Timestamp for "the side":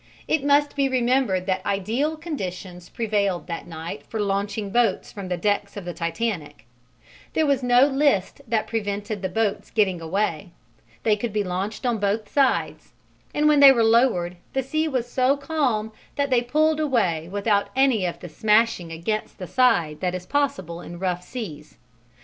19.37-19.99